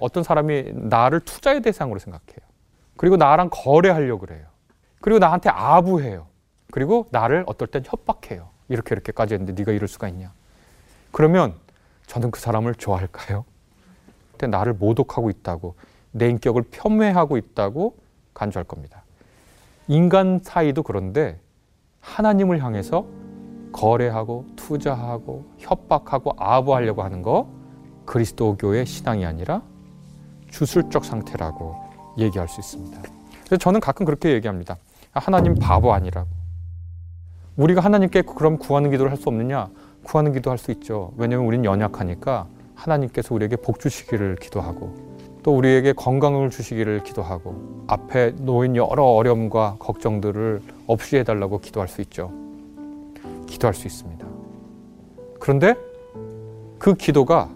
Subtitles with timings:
[0.00, 2.38] 어떤 사람이 나를 투자의 대상으로 생각해요.
[2.96, 4.46] 그리고 나랑 거래하려고 그래요.
[5.00, 6.26] 그리고 나한테 아부해요.
[6.70, 8.48] 그리고 나를 어떨 땐 협박해요.
[8.68, 10.32] 이렇게 이렇게까지 했는데 네가 이럴 수가 있냐.
[11.12, 11.54] 그러면
[12.06, 13.44] 저는 그 사람을 좋아할까요?
[14.32, 15.74] 그때 나를 모독하고 있다고
[16.12, 17.96] 내 인격을 폄훼하고 있다고
[18.34, 19.02] 간주할 겁니다.
[19.88, 21.40] 인간 사이도 그런데
[22.00, 23.06] 하나님을 향해서
[23.72, 27.48] 거래하고 투자하고 협박하고 아부하려고 하는 거
[28.06, 29.62] 그리스도교의 신앙이 아니라
[30.50, 31.76] 주술적 상태라고
[32.18, 33.00] 얘기할 수 있습니다.
[33.46, 34.76] 그래서 저는 가끔 그렇게 얘기합니다.
[35.12, 36.28] 하나님 바보 아니라고.
[37.56, 39.68] 우리가 하나님께 그럼 구하는 기도를 할 수 없느냐?
[40.04, 41.12] 구하는 기도 할 수 있죠.
[41.16, 44.94] 왜냐하면 우리는 연약하니까 하나님께서 우리에게 복 주시기를 기도하고
[45.42, 52.32] 또 우리에게 건강을 주시기를 기도하고 앞에 놓인 여러 어려움과 걱정들을 없이 해달라고 기도할 수 있죠.
[53.46, 54.26] 기도할 수 있습니다.
[55.40, 55.74] 그런데
[56.78, 57.48] 그 기도가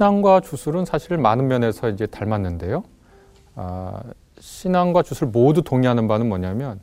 [0.00, 2.82] 신앙과 주술은 사실 많은 면에서 이제 닮았는데요.
[3.54, 4.00] 아,
[4.38, 6.80] 신앙과 주술 모두 동의하는 바는 뭐냐면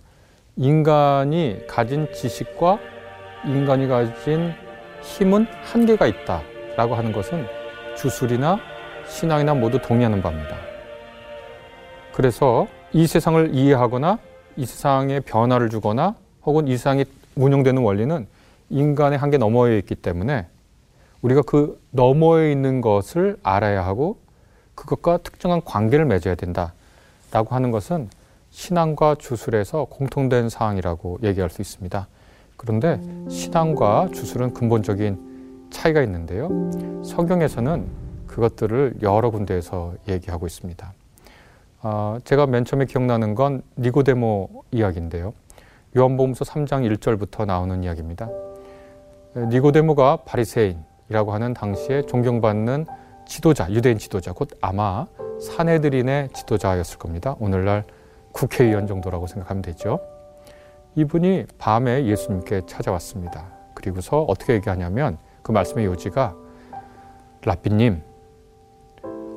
[0.56, 2.78] 인간이 가진 지식과
[3.46, 4.54] 인간이 가진
[5.02, 7.48] 힘은 한계가 있다라고 하는 것은
[7.98, 8.60] 주술이나
[9.08, 10.56] 신앙이나 모두 동의하는 바입니다.
[12.14, 14.20] 그래서 이 세상을 이해하거나
[14.58, 18.28] 이 세상에 변화를 주거나 혹은 이 세상이 운영되는 원리는
[18.70, 20.46] 인간의 한계 너머에 있기 때문에
[21.28, 24.18] 우리가 그 너머에 있는 것을 알아야 하고
[24.76, 28.10] 그것과 특정한 관계를 맺어야 된다라고 하는 것은
[28.50, 32.08] 신앙과 주술에서 공통된 사항이라고 얘기할 수 있습니다.
[32.56, 36.50] 그런데 신앙과 주술은 근본적인 차이가 있는데요.
[37.04, 37.88] 성경에서는
[38.28, 40.94] 그것들을 여러 군데에서 얘기하고 있습니다.
[41.84, 45.34] 어, 제가 맨 처음에 기억나는 건 니고데모 이야기인데요.
[45.96, 48.30] 요한복음서 3장 1절부터 나오는 이야기입니다.
[49.36, 52.86] 니고데모가 바리새인 이라고 하는 당시에 존경받는
[53.26, 55.08] 지도자, 유대인 지도자, 곧 아마
[55.42, 57.36] 사내들인의 지도자였을 겁니다.
[57.40, 57.86] 오늘날
[58.32, 60.00] 국회의원 정도라고 생각하면 되죠.
[60.96, 63.46] 이분이 밤에 예수님께 찾아왔습니다.
[63.74, 66.36] 그리고서 어떻게 얘기하냐면 그 말씀의 요지가
[67.44, 68.02] 라삐님,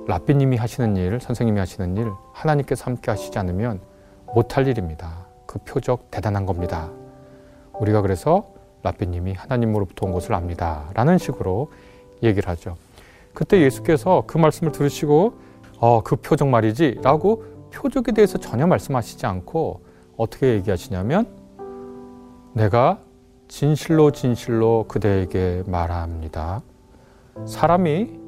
[0.07, 3.81] 라삐님이 하시는 일, 선생님이 하시는 일 하나님께서 함께 하시지 않으면
[4.35, 5.27] 못할 일입니다.
[5.47, 6.91] 그 표적 대단한 겁니다.
[7.75, 10.91] 우리가 그래서 라삐님이 하나님으로부터 온 것을 압니다.
[10.95, 11.71] 라는 식으로
[12.23, 12.77] 얘기를 하죠.
[13.35, 15.35] 그때 예수께서 그 말씀을 들으시고
[15.79, 19.83] 어, 그 표적 말이지 라고 표적에 대해서 전혀 말씀하시지 않고
[20.17, 21.27] 어떻게 얘기하시냐면
[22.53, 22.99] 내가
[23.49, 26.63] 진실로 진실로 그대에게 말합니다.
[27.47, 28.19] 사람이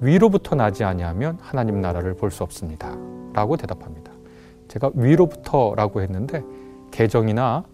[0.00, 2.96] 위로부터 나지 아니하면 하나님 나라를 볼 수 없습니다.
[3.32, 4.12] 라고 대답합니다.
[4.68, 6.42] 제가 위로부터라고 했는데
[6.90, 7.64] 개정이나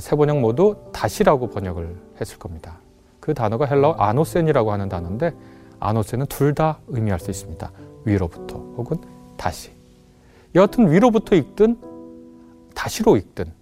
[0.00, 2.78] 세 번역 모두 다시라고 번역을 했을 겁니다.
[3.20, 5.32] 그 단어가 헬라어 아노센이라고 하는 단어인데
[5.80, 7.70] 아노센은 둘 다 의미할 수 있습니다.
[8.04, 8.98] 위로부터 혹은
[9.36, 9.72] 다시.
[10.54, 11.80] 여하튼 위로부터 읽든
[12.74, 13.52] 다시로 읽든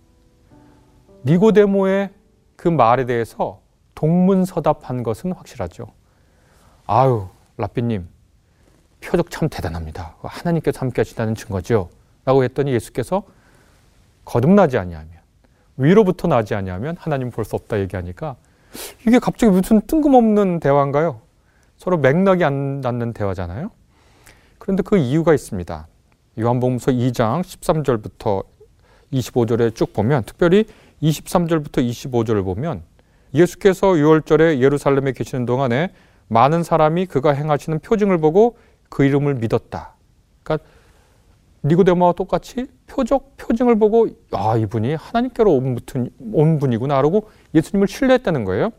[1.24, 2.10] 니고데모의
[2.56, 3.60] 그 말에 대해서
[3.94, 5.86] 동문서답한 것은 확실하죠.
[6.86, 8.08] 아유, 라삐님,
[9.00, 10.16] 표적 참 대단합니다.
[10.22, 11.88] 하나님께서 함께 하시다는 증거죠.
[12.24, 13.22] 라고 했더니 예수께서
[14.24, 15.21] 거듭나지 아니하면
[15.76, 18.36] 위로부터 나지 아니하면 하나님 볼 수 없다 얘기하니까
[19.06, 21.20] 이게 갑자기 무슨 뜬금없는 대화인가요?
[21.76, 23.70] 서로 맥락이 안 닿는 대화잖아요.
[24.58, 25.88] 그런데 그 이유가 있습니다.
[26.38, 28.44] 요한복음서 2장 13절부터
[29.12, 30.64] 25절에 쭉 보면 특별히
[31.02, 32.82] 23절부터 25절을 보면
[33.34, 35.90] 예수께서 6월절에 예루살렘에 계시는 동안에
[36.28, 38.56] 많은 사람이 그가 행하시는 표징을 보고
[38.88, 39.94] 그 이름을 믿었다.
[40.42, 40.66] 그러니까
[41.64, 45.78] 니고데모와 똑같이 표적 표징을 보고 아 이분이 하나님께로 온,
[46.32, 48.70] 온 분이구나 라고 예수님을 신뢰했다는 거예요.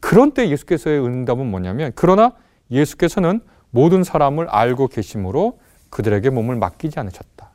[0.00, 2.32] 그런 때 예수께서의 응답은 뭐냐면 그러나
[2.70, 3.40] 예수께서는
[3.70, 5.58] 모든 사람을 알고 계심으로
[5.90, 7.50] 그들에게 몸을 맡기지 않으셨다.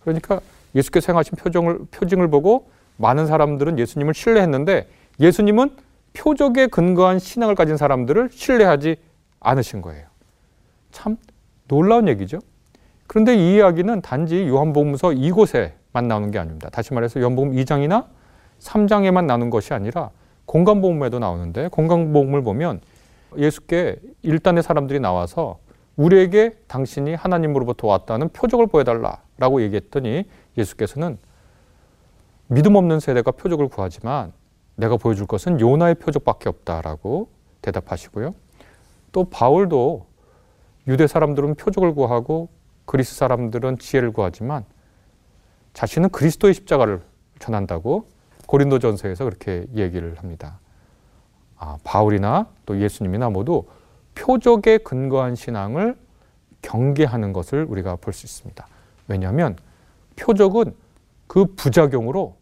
[0.00, 0.40] 그러니까
[0.74, 4.88] 예수께서 행하신 표정을, 표징을 보고 많은 사람들은 예수님을 신뢰했는데
[5.20, 5.76] 예수님은
[6.12, 8.96] 표적에 근거한 신앙을 가진 사람들을 신뢰하지
[9.40, 10.06] 않으신 거예요.
[10.90, 11.16] 참
[11.68, 12.38] 놀라운 얘기죠.
[13.10, 16.70] 그런데 이 이야기는 단지 요한복음서 이곳에만 나오는 게 아닙니다.
[16.70, 18.06] 다시 말해서 요한복음 2장이나
[18.60, 20.10] 3장에만 나오는 것이 아니라
[20.44, 22.80] 공간복음에도 나오는데 공간복음을 보면
[23.36, 25.58] 예수께 일단의 사람들이 나와서
[25.96, 30.22] 우리에게 당신이 하나님으로부터 왔다는 표적을 보여달라라고 얘기했더니
[30.56, 31.18] 예수께서는
[32.46, 34.32] 믿음 없는 세대가 표적을 구하지만
[34.76, 37.26] 내가 보여줄 것은 요나의 표적밖에 없다라고
[37.60, 38.36] 대답하시고요.
[39.10, 40.06] 또 바울도
[40.86, 42.59] 유대 사람들은 표적을 구하고
[42.90, 44.64] 그리스 사람들은 지혜를 구하지만
[45.74, 47.00] 자신은 그리스도의 십자가를
[47.38, 48.08] 전한다고
[48.48, 50.58] 고린도전서에서 그렇게 얘기를 합니다.
[51.56, 53.62] 아, 바울이나 또 예수님이나 모두
[54.16, 55.96] 표적에 근거한 신앙을
[56.62, 58.66] 경계하는 것을 우리가 볼 수 있습니다.
[59.06, 59.56] 왜냐하면
[60.16, 60.74] 표적은
[61.28, 62.34] 그 부작용으로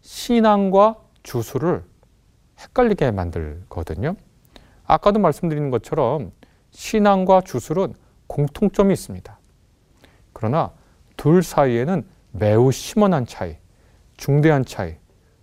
[0.00, 1.84] 신앙과 주술을
[2.58, 4.16] 헷갈리게 만들거든요.
[4.86, 6.32] 아까도 말씀드린 것처럼
[6.70, 7.92] 신앙과 주술은
[8.28, 9.39] 공통점이 있습니다.
[10.32, 10.70] 그러나
[11.16, 13.56] 둘 사이에는 매우 심원한 차이,
[14.16, 14.94] 중대한 차이,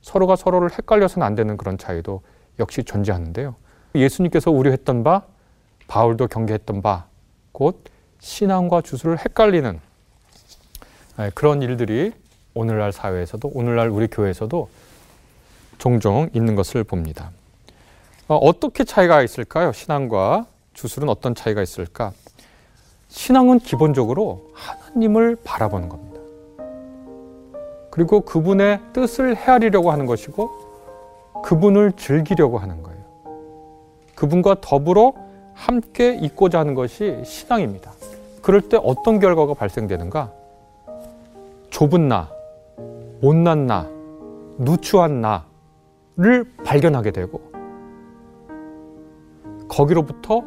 [0.01, 2.21] 서로가 서로를 헷갈려서는 안 되는 그런 차이도
[2.59, 3.55] 역시 존재하는데요.
[3.93, 5.23] 예수님께서 우려했던 바,
[5.87, 7.07] 바울도 경계했던 바,
[7.51, 7.83] 곧
[8.19, 9.79] 신앙과 주술을 헷갈리는
[11.33, 12.13] 그런 일들이
[12.53, 14.69] 오늘날 사회에서도 오늘날 우리 교회에서도
[15.77, 17.31] 종종 있는 것을 봅니다.
[18.27, 19.71] 어, 어떻게 차이가 있을까요?
[19.71, 22.11] 신앙과 주술은 어떤 차이가 있을까?
[23.07, 26.21] 신앙은 기본적으로 하나님을 바라보는 겁니다.
[27.89, 30.49] 그리고 그분의 뜻을 헤아리려고 하는 것이고
[31.43, 32.97] 그분을 즐기려고 하는 거예요.
[34.15, 35.13] 그분과 더불어
[35.53, 37.91] 함께 있고자 하는 것이 신앙입니다.
[38.41, 40.31] 그럴 때 어떤 결과가 발생되는가?
[41.69, 42.29] 좁은 나,
[43.21, 43.89] 못난 나,
[44.57, 47.41] 누추한 나를 발견하게 되고
[49.67, 50.43] 거기로부터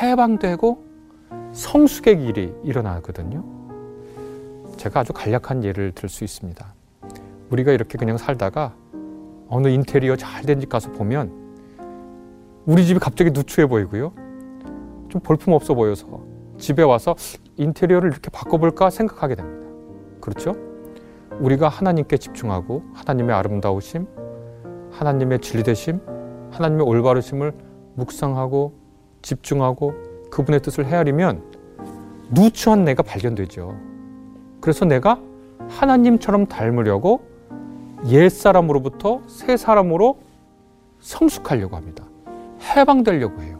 [0.00, 0.87] 해방되고
[1.58, 3.44] 성숙의 길이 일어나거든요.
[4.76, 6.64] 제가 아주 간략한 예를 들 수 있습니다.
[7.50, 8.74] 우리가 이렇게 그냥 살다가
[9.48, 11.32] 어느 인테리어 잘 된 집 가서 보면
[12.64, 14.12] 우리 집이 갑자기 누추해 보이고요.
[15.08, 16.06] 좀 볼품 없어 보여서
[16.58, 17.16] 집에 와서
[17.56, 19.66] 인테리어를 이렇게 바꿔볼까 생각하게 됩니다.
[20.20, 20.54] 그렇죠?
[21.40, 24.06] 우리가 하나님께 집중하고 하나님의 아름다우심,
[24.92, 26.00] 하나님의 진리되심,
[26.52, 27.52] 하나님의 올바르심을
[27.96, 28.74] 묵상하고
[29.22, 29.94] 집중하고
[30.38, 31.42] 그분의 뜻을 헤아리면
[32.30, 33.76] 누추한 내가 발견되죠.
[34.60, 35.20] 그래서 내가
[35.68, 37.26] 하나님처럼 닮으려고
[38.06, 40.20] 옛 사람으로부터 새 사람으로
[41.00, 42.04] 성숙하려고 합니다.
[42.60, 43.58] 해방되려고 해요.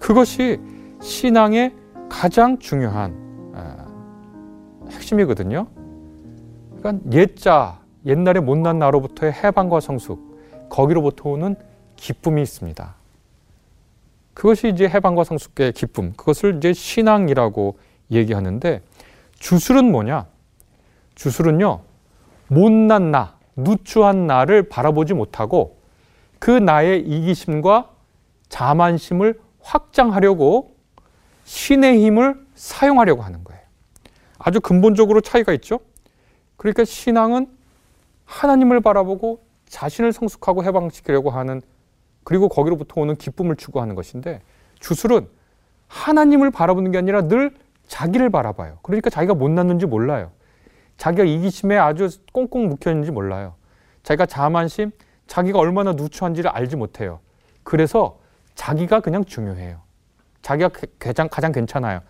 [0.00, 0.60] 그것이
[1.00, 1.72] 신앙의
[2.08, 3.14] 가장 중요한
[3.54, 3.86] 아,
[4.90, 5.68] 핵심이거든요.
[6.78, 11.54] 그러니까 옛자, 옛날에 못난 나로부터의 해방과 성숙, 거기로부터 오는
[11.94, 12.94] 기쁨이 있습니다.
[14.36, 17.78] 그것이 이제 해방과 성숙의 기쁨, 그것을 이제 신앙이라고
[18.10, 18.82] 얘기하는데
[19.38, 20.26] 주술은 뭐냐?
[21.14, 21.80] 주술은요,
[22.48, 25.78] 못난 나, 누추한 나를 바라보지 못하고
[26.38, 27.88] 그 나의 이기심과
[28.50, 30.76] 자만심을 확장하려고
[31.44, 33.62] 신의 힘을 사용하려고 하는 거예요.
[34.38, 35.80] 아주 근본적으로 차이가 있죠.
[36.58, 37.48] 그러니까 신앙은
[38.26, 39.40] 하나님을 바라보고
[39.70, 41.62] 자신을 성숙하고 해방시키려고 하는
[42.26, 44.42] 그리고 거기로부터 오는 기쁨을 추구하는 것인데
[44.80, 45.28] 주술은
[45.86, 47.54] 하나님을 바라보는 게 아니라 늘
[47.86, 48.80] 자기를 바라봐요.
[48.82, 50.32] 그러니까 자기가 못났는지 몰라요.
[50.96, 53.54] 자기가 이기심에 아주 꽁꽁 묵혀 있는지 몰라요.
[54.02, 54.90] 자기가 자만심,
[55.28, 57.20] 자기가 얼마나 누추한지를 알지 못해요.
[57.62, 58.18] 그래서
[58.56, 59.80] 자기가 그냥 중요해요.
[60.42, 62.00] 자기가 가장, 가장 괜찮아요.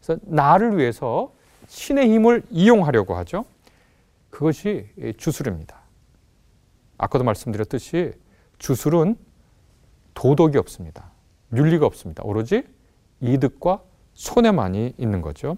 [0.00, 1.32] 그래서 나를 위해서
[1.66, 3.44] 신의 힘을 이용하려고 하죠.
[4.30, 5.80] 그것이 주술입니다.
[6.96, 8.12] 아까도 말씀드렸듯이
[8.58, 9.16] 주술은
[10.14, 11.10] 도덕이 없습니다.
[11.54, 12.22] 윤리가 없습니다.
[12.24, 12.64] 오로지
[13.20, 13.80] 이득과
[14.14, 15.56] 손해만이 있는 거죠.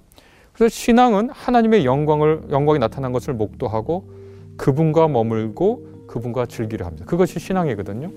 [0.53, 4.11] 그래서 신앙은 하나님의 영광을 영광이 나타난 것을 목도하고
[4.57, 7.05] 그분과 머물고 그분과 즐기려 합니다.
[7.07, 8.11] 그것이 신앙이거든요.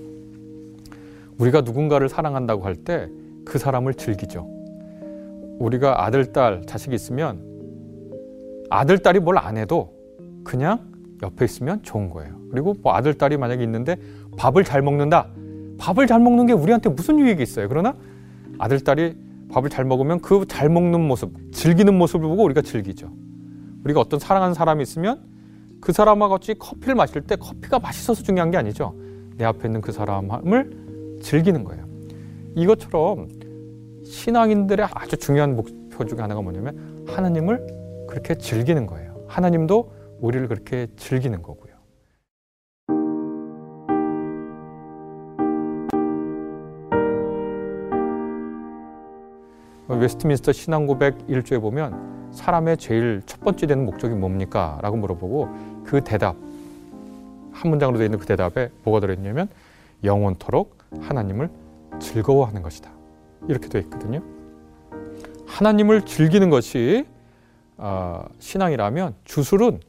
[1.38, 3.08] 우리가 누군가를 사랑한다고 할 때
[3.44, 4.46] 그 사람을 즐기죠.
[5.58, 7.42] 우리가 아들, 딸, 자식 있으면
[8.70, 9.92] 아들, 딸이 뭘 안 해도
[10.44, 10.92] 그냥
[11.22, 12.38] 옆에 있으면 좋은 거예요.
[12.50, 13.96] 그리고 뭐 아들, 딸이 만약에 있는데
[14.36, 15.28] 밥을 잘 먹는다.
[15.80, 17.68] 밥을 잘 먹는 게 우리한테 무슨 유익이 있어요.
[17.68, 17.96] 그러나
[18.58, 19.16] 아들, 딸이
[19.50, 23.10] 밥을 잘 먹으면 그 잘 먹는 모습, 즐기는 모습을 보고 우리가 즐기죠.
[23.84, 25.22] 우리가 어떤 사랑하는 사람이 있으면
[25.80, 28.94] 그 사람과 같이 커피를 마실 때 커피가 맛있어서 중요한 게 아니죠.
[29.38, 31.86] 내 앞에 있는 그 사람을 즐기는 거예요.
[32.56, 33.28] 이것처럼
[34.04, 39.24] 신앙인들의 아주 중요한 목표 중에 하나가 뭐냐면 하나님을 그렇게 즐기는 거예요.
[39.28, 41.69] 하나님도 우리를 그렇게 즐기는 거고요.
[49.98, 54.78] 웨스트민스터 신앙고백 1조에 보면 사람의 제일 첫 번째 되는 목적이 뭡니까?
[54.82, 55.48] 라고 물어보고
[55.84, 56.36] 그 대답,
[57.52, 59.48] 한 문장으로 되어 있는 그 대답에 뭐가 들어있냐면
[60.04, 61.50] 영원토록 하나님을
[61.98, 62.90] 즐거워하는 것이다.
[63.48, 64.22] 이렇게 되어 있거든요.
[65.46, 67.06] 하나님을 즐기는 것이
[67.76, 69.80] 어, 신앙이라면 주술은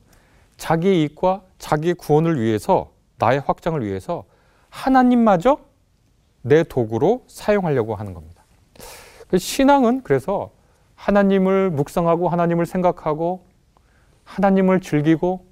[0.57, 4.23] 자기 이익과 자기 구원을 위해서 나의 확장을 위해서
[4.69, 5.59] 하나님마저
[6.41, 8.40] 내 도구로 사용하려고 하는 겁니다.
[9.31, 10.51] 그 신앙은 그래서
[10.95, 13.45] 하나님을 묵상하고 하나님을 생각하고
[14.25, 15.45] 하나님을 즐기고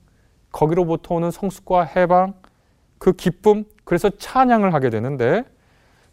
[0.52, 2.34] 거기로부터 오는 성숙과 해방
[2.98, 5.46] 그 기쁨, 그래서 찬양을 하게 되는데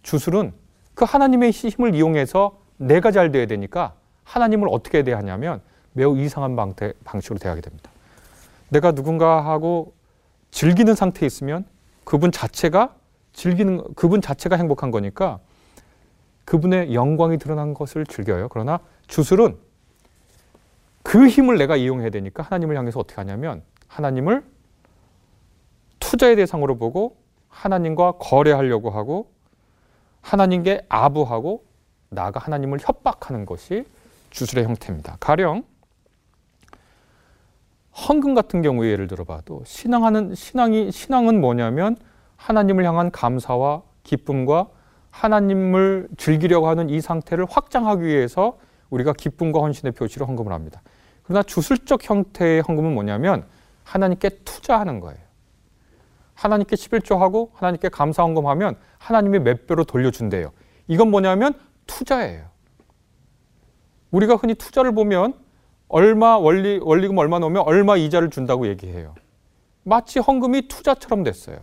[0.04, 0.52] 주술은
[0.94, 5.60] 그 하나님의 힘을 이용해서 내가 잘 돼야 되니까 하나님을 어떻게 대하냐면
[5.92, 7.90] 매우 이상한 방태, 방식으로 대하게 됩니다.
[8.68, 9.92] 내가 누군가하고
[10.52, 11.64] 즐기는 상태에 있으면
[12.04, 12.94] 그분 자체가
[13.32, 15.40] 즐기는 그분 자체가 행복한 거니까
[16.46, 18.48] 그분의 영광이 드러난 것을 즐겨요.
[18.48, 19.58] 그러나 주술은
[21.02, 24.42] 그 힘을 내가 이용해야 되니까 하나님을 향해서 어떻게 하냐면 하나님을
[26.00, 27.16] 투자의 대상으로 보고
[27.48, 29.30] 하나님과 거래하려고 하고
[30.22, 31.64] 하나님께 아부하고
[32.08, 33.84] 나아가 하나님을 협박하는 것이
[34.30, 35.16] 주술의 형태입니다.
[35.20, 35.64] 가령
[38.08, 41.96] 헌금 같은 경우에 예를 들어봐도 신앙하는 신앙이 신앙은 뭐냐면
[42.36, 44.68] 하나님을 향한 감사와 기쁨과
[45.16, 48.58] 하나님을 즐기려고 하는 이 상태를 확장하기 위해서
[48.90, 50.82] 우리가 기쁨과 헌신의 표시로 헌금을 합니다.
[51.22, 53.46] 그러나 주술적 형태의 헌금은 뭐냐면
[53.84, 55.18] 하나님께 투자하는 거예요.
[56.34, 60.52] 하나님께 11조하고 하나님께 감사 헌금하면 하나님이 몇 배로 돌려준대요.
[60.86, 61.54] 이건 뭐냐면
[61.86, 62.44] 투자예요.
[64.10, 65.34] 우리가 흔히 투자를 보면
[65.88, 69.14] 얼마 원리 원리금 얼마 넣으면 얼마 이자를 준다고 얘기해요.
[69.82, 71.58] 마치 헌금이 투자처럼 됐어요.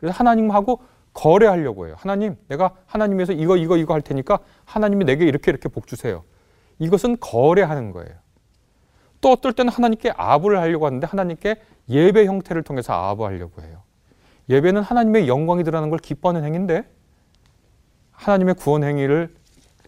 [0.00, 0.80] 그래서 하나님하고
[1.18, 1.96] 거래하려고 해요.
[1.98, 6.22] 하나님, 내가 하나님에서 이거 이거 이거 할 테니까 하나님이 내게 이렇게 이렇게 복 주세요.
[6.78, 8.14] 이것은 거래하는 거예요.
[9.20, 13.82] 또 어떨 때는 하나님께 아부를 하려고 하는데 하나님께 예배 형태를 통해서 아부하려고 해요.
[14.48, 16.88] 예배는 하나님의 영광이 드러나는 걸 기뻐하는 행인데
[18.12, 19.34] 하나님의 구원 행위를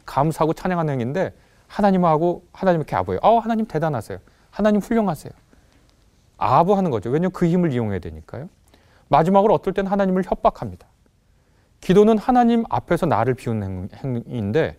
[0.05, 1.33] 감사하고 찬양하는 행인데
[1.69, 3.21] 하나님하고 하나님 이렇게 아부해요.
[3.23, 4.19] 아, 하나님 대단하세요.
[4.51, 5.33] 하나님 훌륭하세요.
[6.39, 7.09] 아부하는 거죠.
[7.09, 8.49] 왜냐하면 그 힘을 이용해야 되니까요.
[9.09, 10.90] 마지막으로 어떨 때는 하나님을 협박합니다.
[11.81, 14.79] 기도는 하나님 앞에서 나를 비우는 행위인데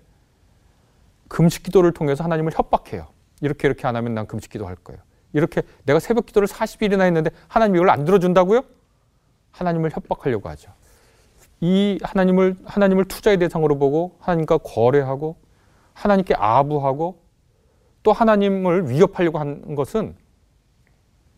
[1.28, 3.08] 금식 기도를 통해서 하나님을 협박해요.
[3.42, 5.02] 이렇게 이렇게 안 하면 난 금식 기도할 거예요.
[5.34, 8.64] 이렇게 내가 새벽 기도를 40일이나 했는데 하나님이 이걸 안 들어준다고요?
[9.52, 10.72] 하나님을 협박하려고 하죠.
[11.62, 15.38] 이 하나님을 하나님을 투자의 대상으로 보고 하나님과 거래하고
[15.94, 17.22] 하나님께 아부하고
[18.04, 20.16] 또 하나님을 위협하려고 하는 것은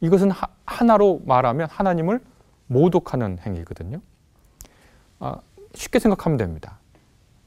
[0.01, 0.31] 이것은
[0.65, 2.21] 하나로 말하면 하나님을
[2.67, 4.01] 모독하는 행위거든요.
[5.19, 5.35] 아,
[5.73, 6.79] 쉽게 생각하면 됩니다.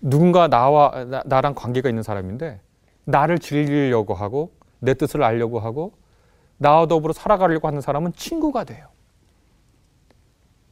[0.01, 2.61] 누군가 나와 나, 나랑 관계가 있는 사람인데
[3.05, 5.93] 나를 즐기려고 하고 내 뜻을 알려고 하고
[6.59, 8.89] 나와 더불어 살아가려고 하는 사람은 친구가 돼요.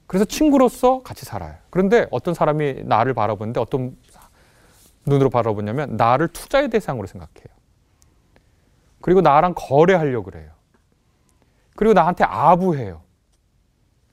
[0.07, 1.57] 그래서 친구로서 같이 살아요.
[1.71, 3.97] 그런데 어떤 사람이 나를 바라보는데 어떤
[5.07, 7.55] 눈으로 바라보냐면 나를 투자의 대상으로 생각해요.
[9.01, 10.51] 그리고 나랑 거래하려고 그래요.
[11.77, 13.03] 그리고 나한테 아부해요.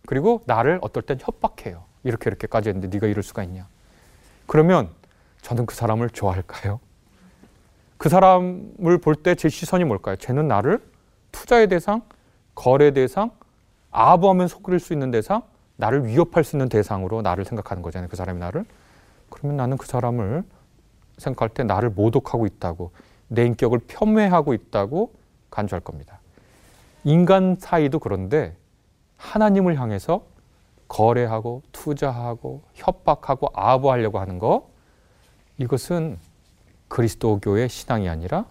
[0.05, 1.85] 그리고 나를 어떨 땐 협박해요.
[2.03, 3.67] 이렇게 이렇게까지 했는데 네가 이럴 수가 있냐.
[4.47, 4.89] 그러면
[5.41, 6.79] 저는 그 사람을 좋아할까요?
[7.97, 10.15] 그 사람을 볼 때 제 시선이 뭘까요?
[10.15, 10.81] 쟤는 나를
[11.31, 12.01] 투자의 대상,
[12.55, 13.31] 거래 대상,
[13.91, 15.43] 아부하면 속일 수 있는 대상,
[15.77, 18.09] 나를 위협할 수 있는 대상으로 나를 생각하는 거잖아요.
[18.09, 18.65] 그 사람이 나를.
[19.29, 20.43] 그러면 나는 그 사람을
[21.17, 22.91] 생각할 때 나를 모독하고 있다고
[23.27, 25.13] 내 인격을 폄훼하고 있다고
[25.49, 26.19] 간주할 겁니다.
[27.03, 28.55] 인간 사이도 그런데
[29.17, 30.23] 하나님을 향해서
[30.91, 34.69] 거래하고 투자하고 협박하고 아부하려고 하는 거
[35.57, 36.19] 이것은
[36.89, 38.45] 그리스도교의 신앙이 아니라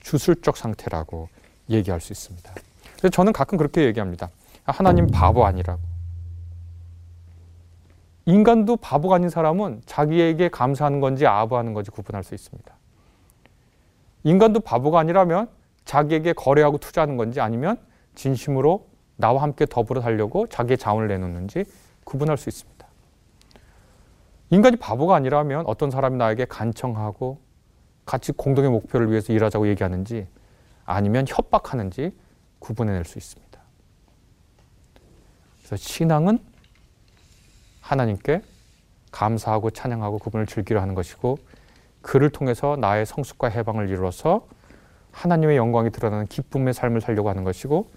[0.00, 1.28] 주술적 상태라고
[1.68, 2.50] 얘기할 수 있습니다.
[2.96, 4.30] 그래서 저는 가끔 그렇게 얘기합니다.
[4.64, 5.80] 하나님 바보 아니라고.
[8.24, 12.74] 인간도 바보가 아닌 사람은 자기에게 감사하는 건지 아부하는 건지 구분할 수 있습니다.
[14.24, 15.50] 인간도 바보가 아니라면
[15.84, 17.76] 자기에게 거래하고 투자하는 건지 아니면
[18.14, 18.89] 진심으로
[19.20, 21.64] 나와 함께 더불어 살려고 자기의 자원을 내놓는지
[22.04, 22.86] 구분할 수 있습니다.
[24.50, 27.38] 인간이 바보가 아니라면 어떤 사람이 나에게 간청하고
[28.04, 30.26] 같이 공동의 목표를 위해서 일하자고 얘기하는지
[30.84, 32.12] 아니면 협박하는지
[32.58, 33.60] 구분해낼 수 있습니다.
[35.58, 36.40] 그래서 신앙은
[37.80, 38.42] 하나님께
[39.12, 41.38] 감사하고 찬양하고 그분을 즐기려 하는 것이고
[42.02, 44.46] 그를 통해서 나의 성숙과 해방을 이루어서
[45.12, 47.90] 하나님의 영광이 드러나는 기쁨의 삶을 살려고 하는 것이고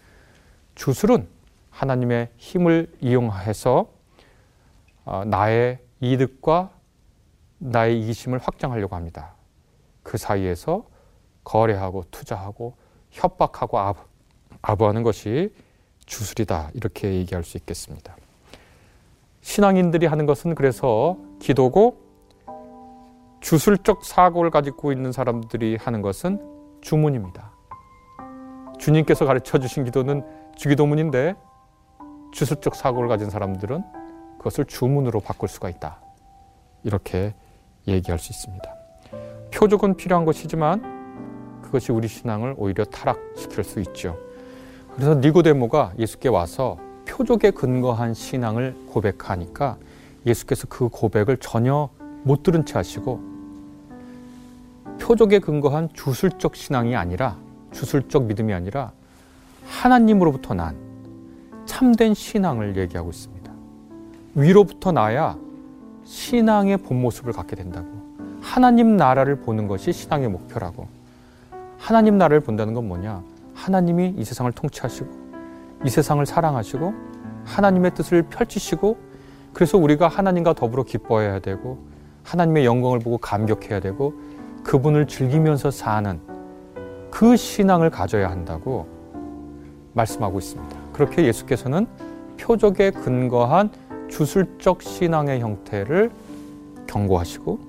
[0.75, 1.27] 주술은
[1.69, 3.87] 하나님의 힘을 이용해서
[5.05, 6.71] 어, 나의 이득과
[7.59, 9.33] 나의 이기심을 확장하려고 합니다.
[10.01, 10.85] 그 사이에서
[11.43, 12.75] 거래하고 투자하고
[13.11, 14.01] 협박하고 아부,
[14.61, 15.53] 아부하는 것이
[16.05, 18.15] 주술이다 이렇게 얘기할 수 있겠습니다.
[19.41, 22.01] 신앙인들이 하는 것은 그래서 기도고
[23.41, 26.41] 주술적 사고를 가지고 있는 사람들이 하는 것은
[26.81, 27.51] 주문입니다.
[28.79, 31.35] 주님께서 가르쳐 주신 기도는 주기도문인데
[32.31, 33.83] 주술적 사고를 가진 사람들은
[34.37, 35.99] 그것을 주문으로 바꿀 수가 있다.
[36.83, 37.33] 이렇게
[37.87, 38.75] 얘기할 수 있습니다.
[39.53, 44.17] 표적은 필요한 것이지만 그것이 우리 신앙을 오히려 타락시킬 수 있죠.
[44.95, 49.77] 그래서 니고데모가 예수께 와서 표적에 근거한 신앙을 고백하니까
[50.25, 51.89] 예수께서 그 고백을 전혀
[52.23, 53.21] 못 들은 채 하시고
[54.99, 57.37] 표적에 근거한 주술적 신앙이 아니라
[57.71, 58.91] 주술적 믿음이 아니라
[59.65, 60.75] 하나님으로부터 난
[61.65, 63.51] 참된 신앙을 얘기하고 있습니다.
[64.35, 65.37] 위로부터 나야
[66.03, 67.87] 신앙의 본 모습을 갖게 된다고.
[68.41, 70.87] 하나님 나라를 보는 것이 신앙의 목표라고.
[71.77, 73.23] 하나님 나라를 본다는 건 뭐냐?
[73.53, 75.09] 하나님이 이 세상을 통치하시고
[75.85, 76.93] 이 세상을 사랑하시고
[77.45, 78.97] 하나님의 뜻을 펼치시고
[79.53, 81.77] 그래서 우리가 하나님과 더불어 기뻐해야 되고
[82.23, 84.13] 하나님의 영광을 보고 감격해야 되고
[84.63, 86.19] 그분을 즐기면서 사는
[87.11, 88.87] 그 신앙을 가져야 한다고
[89.93, 90.77] 말씀하고 있습니다.
[90.91, 91.87] 그렇게 예수께서는
[92.39, 93.69] 표적에 근거한
[94.09, 96.11] 주술적 신앙의 형태를
[96.87, 97.59] 경고하시고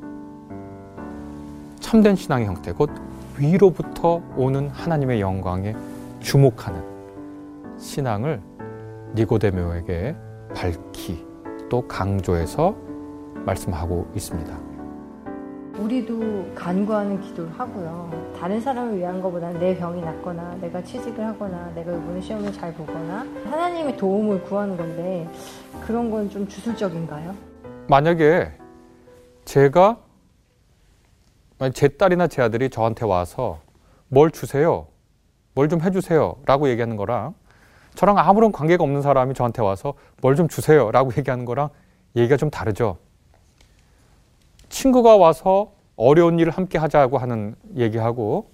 [1.80, 2.90] 참된 신앙의 형태, 곧
[3.38, 5.76] 위로부터 오는 하나님의 영광에
[6.20, 6.82] 주목하는
[7.78, 8.40] 신앙을
[9.14, 10.16] 니고데모에게
[10.54, 11.24] 밝히
[11.68, 12.74] 또 강조해서
[13.44, 14.73] 말씀하고 있습니다.
[15.84, 18.10] 우리도 간구하는 기도를 하고요.
[18.40, 23.26] 다른 사람을 위한 것보다는 내 병이 낫거나 내가 취직을 하거나 내가 이번에 시험을 잘 보거나
[23.50, 25.28] 하나님의 도움을 구하는 건데
[25.86, 27.34] 그런 건 좀 주술적인가요?
[27.88, 28.50] 만약에
[29.44, 29.98] 제가
[31.74, 33.58] 제 딸이나 제 아들이 저한테 와서
[34.08, 34.86] 뭘 주세요,
[35.54, 37.34] 뭘 좀 해주세요 라고 얘기하는 거랑
[37.94, 41.68] 저랑 아무런 관계가 없는 사람이 저한테 와서 뭘 좀 주세요 라고 얘기하는 거랑
[42.16, 42.96] 얘기가 좀 다르죠.
[44.78, 48.50] 친구가 와서 어려운 일을 함께 하자고 하는 얘기하고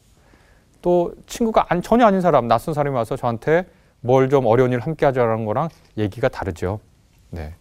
[0.83, 3.65] 또 친구가 전혀 아닌 사람, 낯선 사람이 와서 저한테
[4.03, 6.81] 뭘 좀 어려운 일을 함께 하자는 거랑 얘기가 다르죠.
[7.31, 7.55] 네.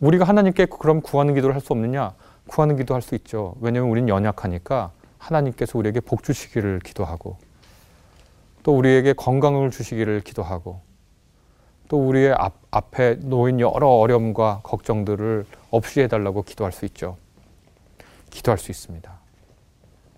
[0.00, 2.14] 우리가 하나님께 그럼 구하는 기도를 할 수 없느냐?
[2.46, 3.54] 구하는 기도 할 수 있죠.
[3.60, 7.36] 왜냐하면 우리는 연약하니까 하나님께서 우리에게 복 주시기를 기도하고
[8.62, 10.80] 또 우리에게 건강을 주시기를 기도하고
[11.88, 17.16] 또 우리의 앞, 앞에 놓인 여러 어려움과 걱정들을 없이 해달라고 기도할 수 있죠.
[18.32, 19.12] 기도할 수 있습니다.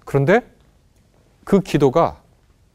[0.05, 0.41] 그런데
[1.45, 2.23] 그 기도가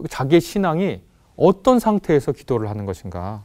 [0.10, 1.02] 자기의 신앙이
[1.36, 3.44] 어떤 상태에서 기도를 하는 것인가.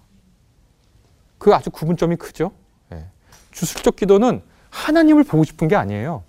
[1.39, 2.53] 그 아주 구분점이 크죠.
[2.91, 3.07] 네.
[3.53, 6.25] 주술적 기도는 하나님을 보고 싶은 게 아니에요.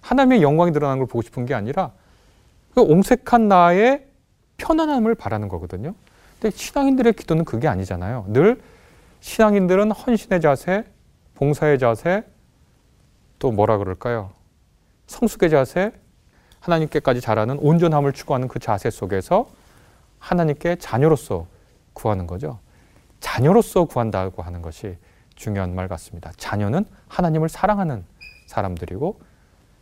[0.00, 1.92] 하나님의 영광이 드러나는 걸 보고 싶은 게 아니라
[2.74, 4.06] 그 옹색한 나의
[4.56, 5.94] 편안함을 바라는 거거든요.
[6.40, 8.24] 근데 신앙인들의 기도는 그게 아니잖아요.
[8.28, 8.60] 늘
[9.20, 10.84] 신앙인들은 헌신의 자세,
[11.34, 12.24] 봉사의 자세,
[13.38, 14.32] 또 뭐라 그럴까요?
[15.10, 15.92] 성숙의 자세,
[16.60, 19.48] 하나님께까지 자라는 온전함을 추구하는 그 자세 속에서
[20.20, 21.46] 하나님께 자녀로서
[21.94, 22.60] 구하는 거죠.
[23.18, 24.96] 자녀로서 구한다고 하는 것이
[25.34, 26.30] 중요한 말 같습니다.
[26.36, 28.04] 자녀는 하나님을 사랑하는
[28.46, 29.20] 사람들이고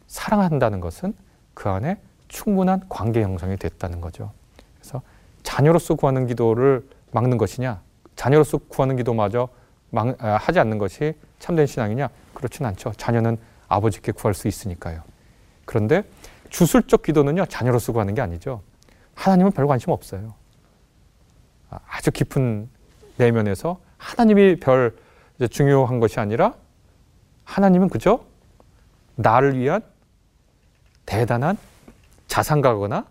[0.07, 1.12] 사랑한다는 것은
[1.53, 4.33] 그 안에 충분한 관계 형성이 됐다는 거죠.
[4.79, 5.03] 그래서
[5.43, 7.83] 자녀로서 구하는 기도를 막는 것이냐,
[8.17, 9.49] 자녀로서 구하는 기도마저
[9.91, 12.09] 막, 아, 하지 않는 것이 참된 신앙이냐?
[12.33, 12.93] 그렇진 않죠.
[12.97, 13.37] 자녀는
[13.69, 15.03] 아버지께 구할 수 있으니까요.
[15.68, 16.02] 그런데
[16.48, 18.62] 주술적 기도는요, 자녀로서 구하는 게 아니죠.
[19.14, 20.33] 하나님은 별 관심 없어요.
[21.68, 22.70] 아, 아주 깊은
[23.18, 24.96] 내면에서 하나님이 별
[25.50, 26.54] 중요한 것이 아니라
[27.44, 28.24] 하나님은 그저
[29.16, 29.83] 나를 위한
[31.04, 31.59] 대단한
[32.28, 33.04] 자산가거나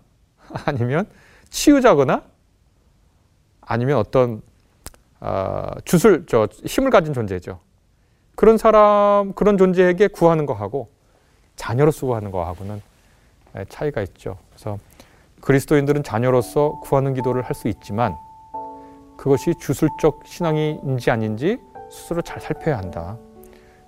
[0.65, 1.07] 아니면
[1.51, 2.23] 치유자거나
[3.61, 4.41] 아니면 어떤
[5.19, 7.59] 어, 주술 저 힘을 가진 존재죠.
[8.35, 10.96] 그런 사람 그런 존재에게 구하는 거하고
[11.57, 12.81] 자녀로서 구하는 거하고는
[13.67, 14.37] 차이가 있죠.
[14.51, 14.77] 그래서
[15.41, 18.15] 그리스도인들은 자녀로서 구하는 기도를 할 수 있지만
[19.17, 23.17] 그것이 주술적 신앙인지 아닌지 스스로 잘 살펴야 한다.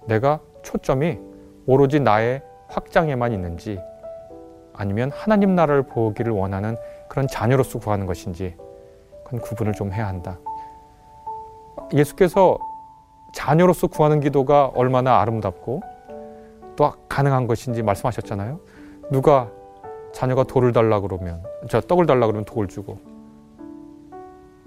[0.07, 1.19] 내가 초점이
[1.67, 3.79] 오로지 나의 확장에만 있는지
[4.73, 6.75] 아니면 하나님 나라를 보기를 원하는
[7.07, 8.55] 그런 자녀로서 구하는 것인지
[9.23, 10.39] 그건 구분을 좀 해야 한다.
[11.93, 12.57] 예수께서
[13.33, 15.81] 자녀로서 구하는 기도가 얼마나 아름답고
[16.79, 18.57] 또 가능한 것인지 말씀하셨잖아요.
[19.11, 19.51] 누가
[20.13, 22.99] 자녀가 돌을 달라 그러면 저 떡을 달라 그러면 돌을 주고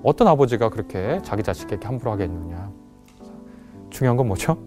[0.03, 2.71] 어떤 아버지가 그렇게 자기 자식에게 함부로 하겠느냐.
[3.89, 4.59] 중요한 건 뭐죠?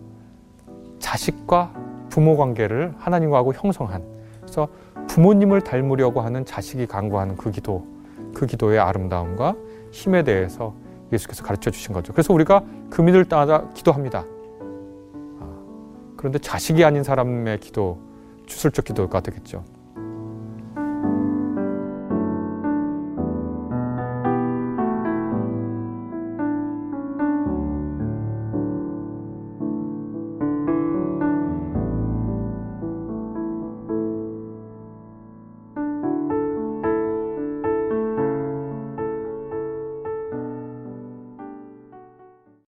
[0.98, 1.72] 자식과
[2.10, 4.02] 부모 관계를 하나님과 하 형성한
[4.42, 4.68] 그래서
[5.08, 7.86] 부모님을 닮으려고 하는 자식이 강구하는 그 기도,
[8.34, 9.56] 그 기도의 아름다움과
[9.92, 10.74] 힘에 대해서
[11.14, 12.12] 예수께서 가르쳐 주신 거죠.
[12.12, 14.26] 그래서 우리가 그 믿을 따라 기도합니다.
[16.16, 18.00] 아, 그런데 자식이 아닌 사람의 기도,
[18.46, 19.64] 주술적 기도가 되겠죠.